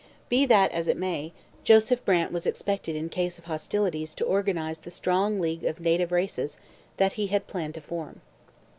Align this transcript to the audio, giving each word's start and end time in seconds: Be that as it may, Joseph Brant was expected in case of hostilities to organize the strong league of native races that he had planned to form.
Be 0.29 0.47
that 0.47 0.71
as 0.71 0.87
it 0.87 0.97
may, 0.97 1.31
Joseph 1.63 2.03
Brant 2.03 2.31
was 2.31 2.47
expected 2.47 2.95
in 2.95 3.07
case 3.07 3.37
of 3.37 3.45
hostilities 3.45 4.15
to 4.15 4.25
organize 4.25 4.79
the 4.79 4.89
strong 4.89 5.39
league 5.39 5.63
of 5.63 5.79
native 5.79 6.11
races 6.11 6.57
that 6.97 7.13
he 7.13 7.27
had 7.27 7.45
planned 7.45 7.75
to 7.75 7.81
form. 7.81 8.21